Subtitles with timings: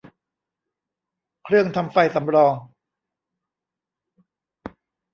[1.43, 2.53] เครื่องทำไฟสำรอง